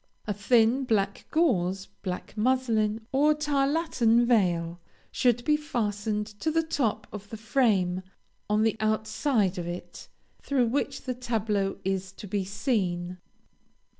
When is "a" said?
0.25-0.33